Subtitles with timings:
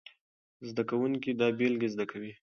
[0.69, 2.31] زده کوونکي دا بېلګې زده کوي.